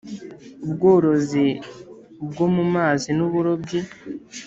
ubworozi 0.63 1.45
bwo 2.29 2.45
mu 2.55 2.63
mazi 2.75 3.09
n 3.17 3.19
uburobyi 3.27 3.79